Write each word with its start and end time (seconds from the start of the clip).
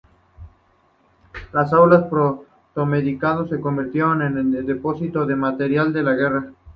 Las 1.53 1.73
aulas 1.73 2.01
del 2.01 2.09
protomedicato 2.09 3.47
se 3.47 3.61
convirtieron 3.61 4.23
en 4.23 4.65
depósito 4.65 5.27
de 5.27 5.35
material 5.35 5.93
para 5.93 6.03
la 6.03 6.13
guerra. 6.15 6.53